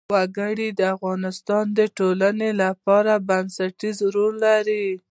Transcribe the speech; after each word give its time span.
وګړي 0.13 0.69
د 0.79 0.81
افغانستان 0.95 1.65
د 1.79 1.79
ټولنې 1.97 2.49
لپاره 2.63 3.13
بنسټيز 3.27 3.97
رول 4.15 4.33
لري. 4.47 4.87